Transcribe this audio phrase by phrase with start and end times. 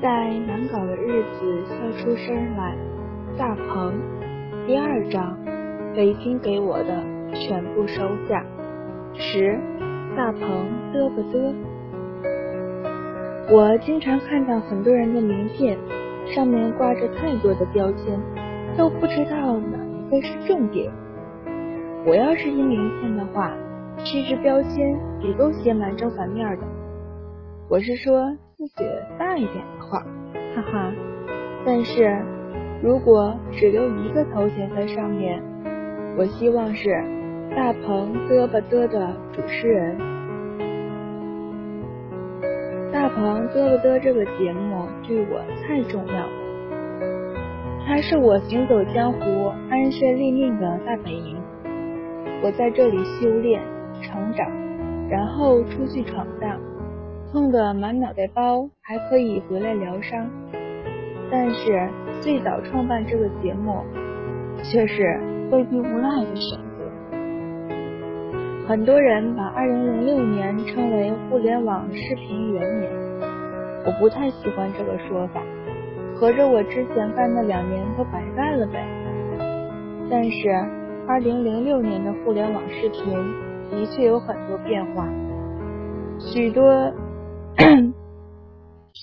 [0.00, 2.76] 在难搞的日子笑出声来，
[3.38, 3.94] 大鹏，
[4.66, 5.34] 第二章，
[5.94, 7.02] 北京给我的
[7.32, 8.44] 全部收下。
[9.14, 9.58] 十，
[10.14, 10.42] 大鹏
[10.92, 11.54] 嘚不嘚？
[13.50, 15.78] 我经常看到很多人的名片，
[16.26, 18.20] 上面挂着太多的标签，
[18.76, 20.92] 都不知道哪一个是重点。
[22.04, 23.50] 我要是印名片的话，
[24.04, 26.66] 其实标签也够写满正反面的。
[27.70, 28.36] 我是说。
[28.56, 30.04] 字写大一点的话，
[30.54, 30.92] 哈哈。
[31.64, 32.18] 但是
[32.82, 35.42] 如果只留一个头衔在上面，
[36.18, 36.90] 我希望是
[37.54, 39.96] 大鹏嘚吧嘚的主持人。
[42.92, 46.26] 大鹏嘚吧嘚这个节目对我太重要，
[47.86, 51.36] 它是我行走江湖、安身立命的大本营。
[52.42, 53.62] 我在这里修炼、
[54.02, 54.46] 成长，
[55.08, 56.58] 然后出去闯荡。
[57.36, 60.26] 弄得满脑袋包，还可以回来疗伤。
[61.30, 61.86] 但是
[62.22, 63.84] 最早创办这个节目，
[64.62, 66.90] 却是被逼无奈的选择。
[68.66, 72.90] 很多人把二零零六年称为互联网视频元年，
[73.84, 75.42] 我不太喜欢这个说法，
[76.18, 78.82] 合着我之前干的两年都白干了呗。
[80.08, 80.48] 但是
[81.06, 83.12] 二零零六年的互联网视频
[83.70, 85.06] 的确有很多变化，
[86.18, 86.90] 许多。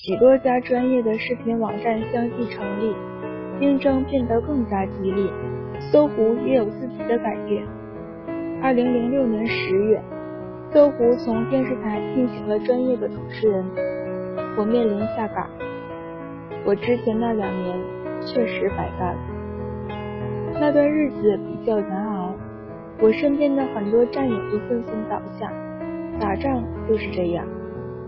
[0.06, 2.94] 许多家专业的视频网站相继成立，
[3.58, 5.24] 竞争变得更加激烈。
[5.80, 7.66] 搜狐也有自己的改变。
[8.62, 10.04] 二零零六年十月，
[10.74, 13.64] 搜狐从电视台聘请了专业的主持人，
[14.58, 15.50] 我面临下岗。
[16.66, 17.80] 我之前那两年
[18.26, 19.22] 确实白干了。
[20.60, 22.36] 那段日子比较难熬，
[23.00, 25.50] 我身边的很多战友都纷纷倒下。
[26.20, 27.48] 打仗就是这样。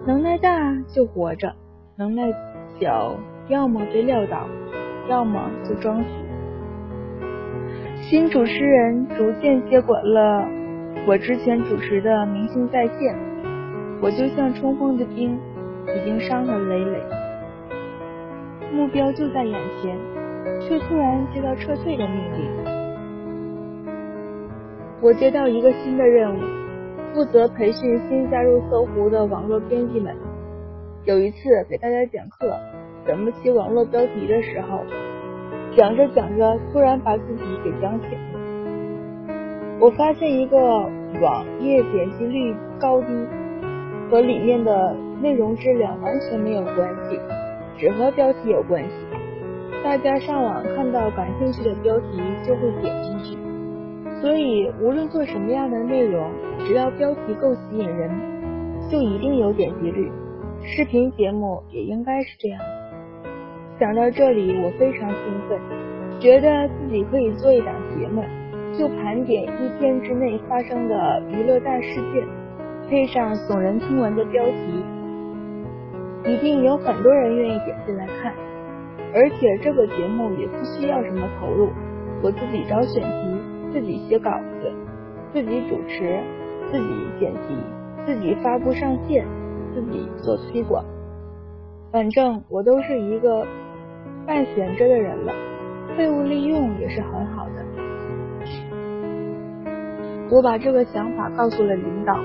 [0.05, 1.55] 能耐大就活着，
[1.97, 2.29] 能耐
[2.77, 3.15] 小
[3.47, 4.45] 要么被撂倒，
[5.07, 6.09] 要么就装死。
[8.01, 10.45] 新主持人逐渐接管了
[11.07, 13.15] 我之前主持的《明星在线》，
[14.01, 15.39] 我就像冲锋的兵，
[15.87, 16.99] 已经伤痕累累，
[18.73, 19.97] 目标就在眼前，
[20.59, 22.45] 却突然接到撤退的命令。
[25.01, 26.39] 我接到一个新的任务。
[27.13, 30.13] 负责培训新加入搜狐的网络编辑们。
[31.05, 32.51] 有一次给大家讲课，
[33.05, 34.79] 怎么起网络标题的时候，
[35.77, 39.77] 讲着讲着，突然把自己给讲醒了。
[39.79, 40.57] 我发现一个
[41.21, 43.07] 网页点击率高低
[44.09, 47.19] 和里面的内容质量完全没有关系，
[47.77, 48.89] 只和标题有关系。
[49.83, 53.37] 大家上网看到感兴趣的标题就会点进去。
[54.23, 56.31] 所以，无论做什么样的内容，
[56.65, 58.09] 只要标题够吸引人，
[58.89, 60.11] 就一定有点击率。
[60.67, 62.59] 视频节目也应该是这样。
[63.79, 65.59] 想到这里，我非常兴奋，
[66.19, 68.23] 觉得自己可以做一档节目，
[68.77, 72.25] 就盘点一天之内发生的娱乐大事件，
[72.89, 74.83] 配上耸人听闻的标题，
[76.25, 78.33] 一定有很多人愿意点进来看。
[79.13, 81.69] 而且这个节目也不需要什么投入，
[82.23, 83.35] 我自己找选题。
[83.73, 84.71] 自己写稿子，
[85.33, 86.17] 自己主持，
[86.71, 86.85] 自己
[87.19, 87.57] 剪辑，
[88.05, 89.25] 自己发布上线，
[89.75, 90.83] 自己做推广。
[91.91, 93.45] 反正我都是一个
[94.25, 95.33] 半闲着的人了，
[95.97, 97.65] 废物利用也是很好的。
[100.31, 102.17] 我把这个想法告诉了领导，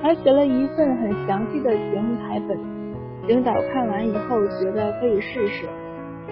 [0.00, 2.56] 还写了一份很详细的节目台本。
[3.26, 5.66] 领导看完以后觉得可以试试，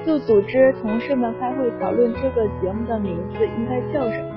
[0.07, 4.31] 就组织同事们开会讨论这个节目的名字应该叫什么。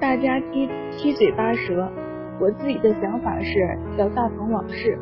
[0.00, 1.90] 大家七七嘴八舌，
[2.40, 4.96] 我自己的想法是叫《大鹏往事》，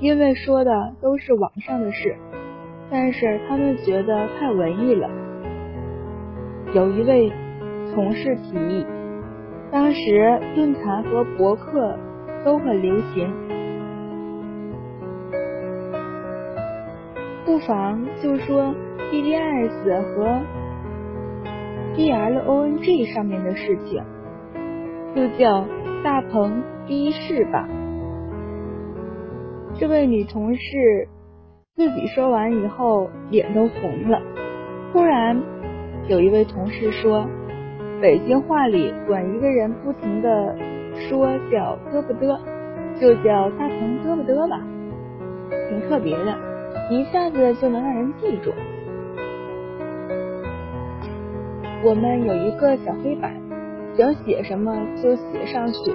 [0.00, 2.16] 因为说的都是网上的事，
[2.90, 5.08] 但是他们觉得太文艺了。
[6.74, 7.32] 有一位
[7.94, 8.84] 同事提议，
[9.70, 11.96] 当时论坛和博客
[12.44, 13.32] 都很流行，
[17.44, 18.74] 不妨就说
[19.12, 20.40] BDS 和
[21.94, 24.02] DLONG 上面的事情。
[25.14, 25.64] 就叫
[26.06, 27.68] 大鹏的士吧。
[29.74, 31.08] 这位女同事
[31.74, 34.22] 自己说完以后，脸都红了。
[34.92, 35.42] 突然，
[36.06, 37.26] 有一位同事说
[38.00, 40.56] ：“北京话里管一个人不停的
[40.94, 42.38] 说叫嘚不嘚，
[43.00, 44.64] 就叫大鹏嘚不嘚吧，
[45.68, 46.38] 挺特别的，
[46.88, 48.52] 一下子就能让人记住。”
[51.82, 53.45] 我们有一个小黑板。
[53.96, 55.94] 想写什么就写上去。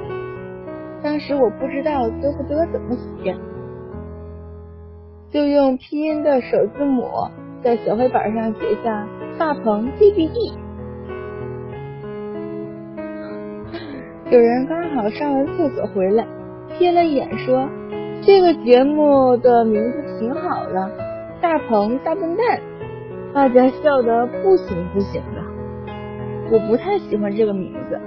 [1.04, 3.36] 当时我不知道嘚不嘚怎么写，
[5.30, 7.08] 就用拼音的首字母
[7.64, 9.08] 在小黑板上写下
[9.38, 10.54] “大鹏 D B D”。
[14.30, 16.26] 有人刚好上完厕所回来，
[16.80, 17.68] 瞥了眼说
[18.22, 20.92] ：“这个节目的名字挺好的，
[21.42, 22.60] 大鹏大笨蛋。”
[23.34, 25.51] 大家笑得不行不行的。
[26.52, 27.98] 我不太喜欢这个名字，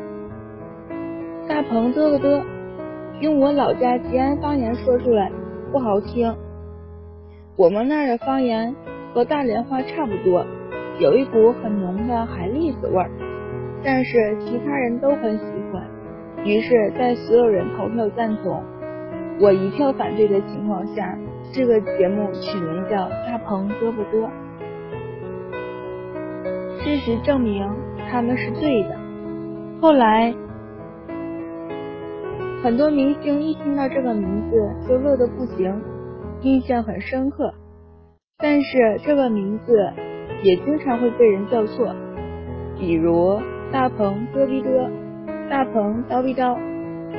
[1.48, 2.44] 大鹏嘚不嘚，
[3.20, 5.32] 用我老家吉安方言说出来
[5.72, 6.36] 不好听。
[7.56, 8.76] 我们那儿的方言
[9.14, 10.44] 和大连话差不多，
[10.98, 13.10] 有一股很浓的海蛎子味儿，
[13.82, 15.82] 但是其他人都很喜欢。
[16.44, 18.62] 于是，在所有人投票赞同，
[19.40, 21.18] 我一票反对的情况下，
[21.50, 24.28] 这个节目取名叫《大鹏嘚不嘚》。
[26.84, 27.66] 事实证明。
[28.10, 28.96] 他们是对的。
[29.80, 30.34] 后来，
[32.62, 35.80] 很多明星一听到这个名字就乐得不行，
[36.40, 37.52] 印象很深刻。
[38.38, 39.92] 但是这个名字
[40.42, 41.94] 也经常会被人叫错，
[42.78, 43.38] 比如
[43.70, 44.90] 大鹏嘚逼嘚、
[45.48, 46.56] 大鹏叨逼叨、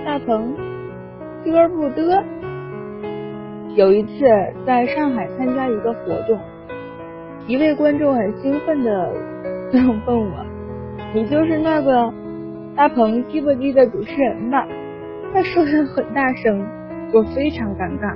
[0.06, 0.56] 大鹏
[1.46, 2.24] 嘚不嘚。
[3.76, 4.26] 有一次
[4.66, 6.40] 在上海参加一个活动，
[7.46, 9.12] 一位观众很兴奋的
[10.08, 10.55] 问我。
[11.16, 12.14] 你就是那个
[12.76, 14.68] 大鹏叽不叽的主持人吧？
[15.34, 16.62] 他说的很大声，
[17.14, 18.14] 我非常尴尬。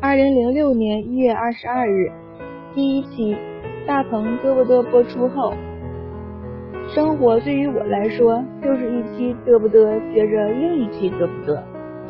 [0.00, 2.12] 二零零六年一月二十二日，
[2.72, 3.36] 第一期
[3.84, 5.52] 大鹏嘚不嘚播出后，
[6.94, 11.58] 生活对于我来说就是一期嘚不嘚接着另一期嘚不嘚，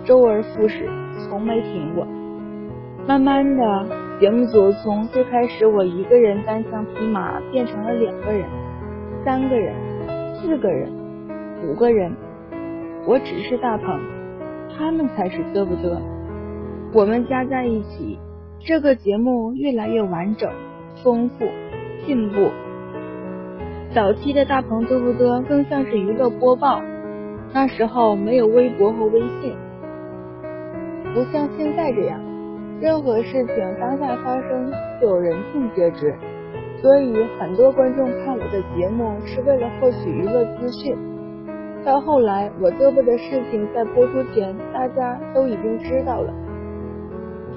[0.05, 0.87] 周而复始，
[1.27, 2.07] 从没停过。
[3.09, 3.87] 慢慢的，
[4.21, 8.45] 节目组从最开始我一个人单枪匹马变成了两个人。
[9.23, 9.75] 三个人，
[10.35, 10.91] 四个人，
[11.67, 12.11] 五个人，
[13.07, 14.01] 我只是大鹏，
[14.75, 16.01] 他们才是嘚不嘚。
[16.95, 18.19] 我们加在一起，
[18.59, 20.51] 这个节目越来越完整、
[21.05, 21.47] 丰富、
[22.07, 22.49] 进步。
[23.95, 26.81] 早期的大鹏嘚不嘚更像是娱乐播报，
[27.53, 29.55] 那时候没有微博和微信，
[31.13, 32.19] 不像现在这样，
[32.81, 36.15] 任何事情当下发生就有人尽皆知。
[36.81, 40.97] 所以很多观众看我的节目是为了获取娱乐资讯。
[41.85, 46.33] 到后来，我嘚啵的事情在播出前大家都已经知道了，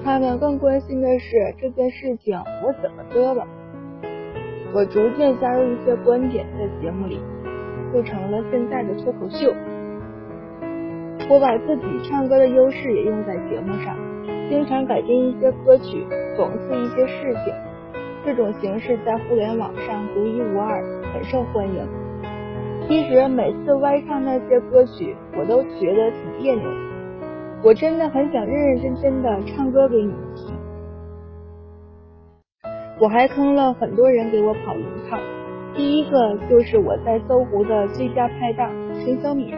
[0.04, 3.46] 他们更关心的是这件事情我怎么嘚了。
[4.74, 7.20] 我逐渐加入一些观点在节目里，
[7.92, 9.52] 就成了现在的脱口秀。
[11.30, 13.96] 我把自己唱歌的优势也用在节目上，
[14.50, 16.04] 经常改编一些歌曲，
[16.36, 17.54] 讽刺一些事情。
[18.24, 20.82] 这种形式在互联网上独一无二，
[21.12, 21.86] 很受欢迎。
[22.88, 26.64] 其实每次歪唱那些歌曲，我都觉得挺别扭。
[27.62, 30.54] 我真的很想认认真真的唱歌给你们听。
[32.98, 35.18] 我还坑了很多人给我跑龙套，
[35.74, 39.54] 第一个就是我在搜狐的最佳拍档陈小敏。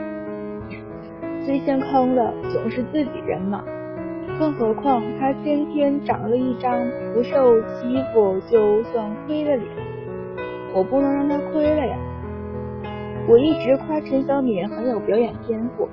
[1.45, 3.63] 最先坑的总是自己人嘛。
[4.39, 6.79] 更何况他先天长了一张
[7.15, 9.69] 不受欺负就算亏的脸，
[10.75, 11.97] 我不能让他亏了呀！
[13.29, 15.89] 我一直夸陈小敏很有表演天赋，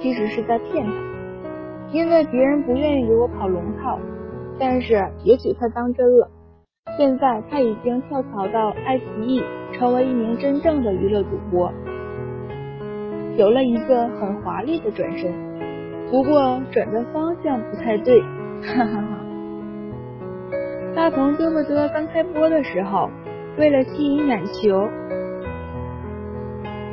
[0.00, 0.92] 其实是在骗他，
[1.92, 3.98] 因为别人不愿意给我跑龙套。
[4.60, 6.30] 但是也许他当真了，
[6.96, 11.72] 现在他已经跳槽到爱奇艺，成为一名真正的娱乐主播，
[13.36, 15.47] 有了一个很华丽的转身。
[16.10, 18.20] 不过转的方向不太对，
[18.62, 19.18] 哈哈哈。
[20.94, 23.10] 大鹏嘚不嘚刚开播的时候，
[23.58, 24.88] 为了吸引眼球，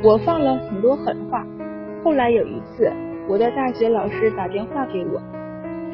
[0.04, 1.46] 我放了很多狠话。
[2.04, 2.92] 后来有一次，
[3.26, 5.20] 我的大学老师打电话给我，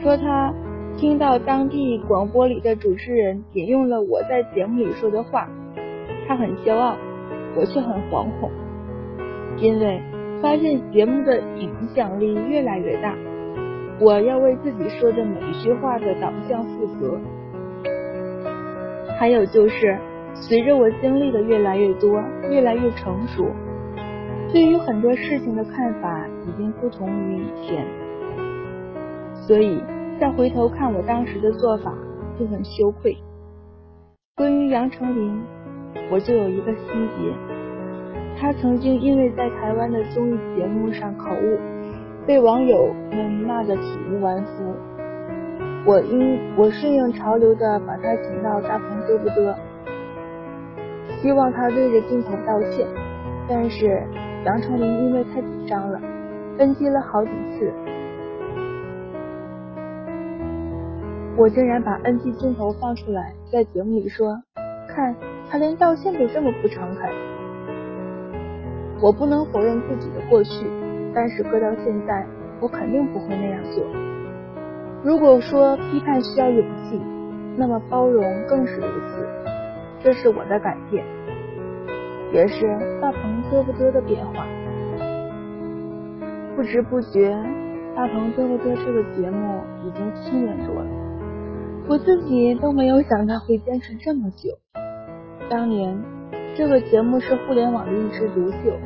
[0.02, 0.52] 说他
[0.96, 5.48] 听到当地广播里的主持人引用了我在节目里说的话，
[6.26, 6.96] 他很骄傲，
[7.56, 8.50] 我却很惶恐，
[9.58, 10.02] 因为。
[10.42, 13.14] 发现节目的影响力越来越大，
[14.00, 17.16] 我要为自己说的每一句话的导向负责。
[19.20, 19.96] 还有就是，
[20.34, 22.20] 随着我经历的越来越多，
[22.50, 23.46] 越来越成熟，
[24.52, 27.86] 对于很多事情的看法已经不同于以前，
[29.46, 29.80] 所以
[30.18, 31.94] 再回头看我当时的做法
[32.36, 33.16] 就很羞愧。
[34.34, 35.40] 关于杨丞琳，
[36.10, 37.51] 我就有一个心结。
[38.38, 41.58] 他曾经因为在台湾的综艺节目上口误，
[42.26, 44.74] 被网友们骂得体无完肤。
[45.84, 49.54] 我应我顺应潮流的把他请到大鹏嘚不嘚，
[51.20, 52.86] 希望他对着镜头道歉。
[53.48, 54.02] 但是
[54.44, 56.00] 杨丞琳因为太紧张了
[56.58, 57.72] ，NG 了好几次。
[61.36, 64.40] 我竟然把 NG 镜头放出来，在节目里说，
[64.88, 65.14] 看
[65.50, 67.10] 他连道歉都这么不诚恳。
[69.02, 70.50] 我不能否认自己的过去，
[71.12, 72.24] 但是搁到现在，
[72.60, 73.84] 我肯定不会那样做。
[75.02, 77.00] 如果说批判需要勇气，
[77.56, 79.26] 那么包容更是如此。
[80.04, 81.04] 这是我的改变，
[82.32, 82.64] 也是
[83.00, 84.46] 大鹏嘚不嘚的变化。
[86.54, 87.36] 不知不觉，
[87.96, 90.86] 大鹏嘚不嘚这个节目已经七年多了，
[91.88, 94.50] 我自己都没有想到会坚持这么久。
[95.50, 96.00] 当年
[96.54, 98.78] 这个节目是互联网的一枝独秀，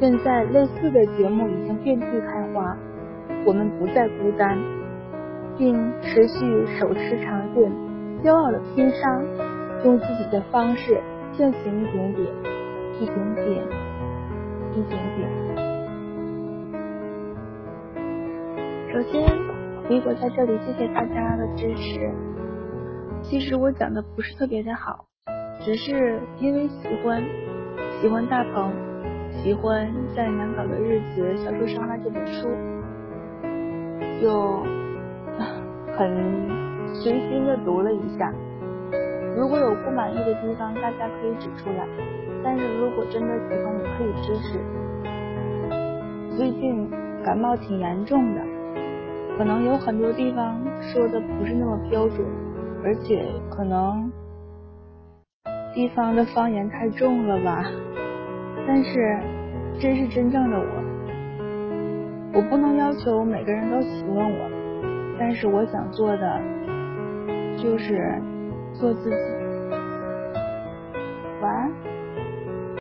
[0.00, 2.76] 现在类似的节目已经遍地开花，
[3.46, 4.58] 我们不再孤单。
[5.58, 7.70] 并持续手持长剑，
[8.24, 9.20] 骄傲的拼杀，
[9.84, 10.98] 用自己的方式
[11.32, 12.26] 进行一点点，
[12.98, 13.46] 一点点，
[14.72, 15.28] 一点点。
[18.90, 19.22] 首先，
[19.90, 22.10] 米果在这里谢谢大家的支持。
[23.20, 25.04] 其实我讲的不是特别的好，
[25.62, 27.22] 只是因为喜欢，
[28.00, 28.72] 喜欢大鹏，
[29.42, 32.48] 喜欢在难搞的日子销售伤害这本书，
[34.20, 34.64] 就。
[35.96, 36.08] 很
[36.94, 38.32] 随心的读了一下，
[39.36, 41.86] 如果有不满意的地方，大家可以指出来。
[42.42, 44.58] 但是如果真的喜欢，也可以支持。
[46.38, 46.88] 最近
[47.22, 48.40] 感冒挺严重的，
[49.36, 52.26] 可能有很多地方说的不是那么标准，
[52.82, 54.10] 而且可能
[55.74, 57.66] 地方的方言太重了吧。
[58.66, 59.18] 但是
[59.78, 60.84] 这是真正的我，
[62.34, 64.50] 我不能要求每个人都喜欢我。
[65.18, 66.40] 但是我想做的
[67.56, 68.20] 就是
[68.72, 69.16] 做自己。
[71.42, 71.89] 晚安。